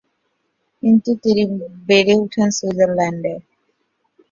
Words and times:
কিন্তু 0.83 1.09
তিনি 1.23 1.43
বেড়ে 1.87 2.13
ওঠেন 2.23 2.49
সুইজারল্যান্ডে। 2.57 3.33